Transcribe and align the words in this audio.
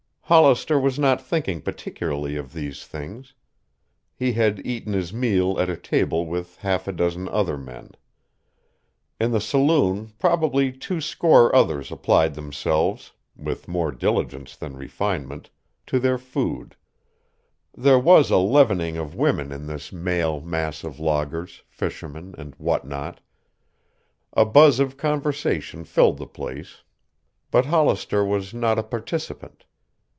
Hollister 0.31 0.79
was 0.79 0.97
not 0.97 1.21
thinking 1.21 1.59
particularly 1.59 2.37
of 2.37 2.53
these 2.53 2.87
things. 2.87 3.33
He 4.15 4.31
had 4.31 4.65
eaten 4.65 4.93
his 4.93 5.11
meal 5.11 5.59
at 5.59 5.69
a 5.69 5.75
table 5.75 6.25
with 6.25 6.55
half 6.59 6.87
a 6.87 6.93
dozen 6.93 7.27
other 7.27 7.57
men. 7.57 7.91
In 9.19 9.33
the 9.33 9.41
saloon 9.41 10.13
probably 10.19 10.71
two 10.71 11.01
score 11.01 11.53
others 11.53 11.91
applied 11.91 12.35
themselves, 12.35 13.11
with 13.35 13.67
more 13.67 13.91
diligence 13.91 14.55
than 14.55 14.77
refinement, 14.77 15.49
to 15.87 15.99
their 15.99 16.17
food. 16.17 16.77
There 17.77 17.99
was 17.99 18.31
a 18.31 18.37
leavening 18.37 18.95
of 18.95 19.13
women 19.13 19.51
in 19.51 19.67
this 19.67 19.91
male 19.91 20.39
mass 20.39 20.85
of 20.85 20.97
loggers, 20.97 21.61
fishermen, 21.67 22.35
and 22.37 22.55
what 22.57 22.87
not. 22.87 23.19
A 24.31 24.45
buzz 24.45 24.79
of 24.79 24.95
conversation 24.95 25.83
filled 25.83 26.19
the 26.19 26.25
place. 26.25 26.83
But 27.51 27.65
Hollister 27.65 28.23
was 28.23 28.53
not 28.53 28.79
a 28.79 28.83
participant. 28.83 29.65